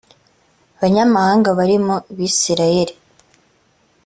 banyamahanga 0.79 1.49
bari 1.57 1.77
mu 1.85 1.95
bisirayeli 2.17 2.93